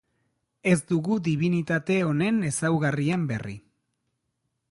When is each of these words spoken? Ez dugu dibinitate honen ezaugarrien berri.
Ez 0.69 0.77
dugu 0.91 1.17
dibinitate 1.27 1.99
honen 2.07 2.41
ezaugarrien 2.49 3.27
berri. 3.33 3.57